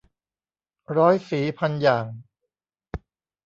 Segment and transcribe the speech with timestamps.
[0.97, 2.05] ร้อยสีพันอย่าง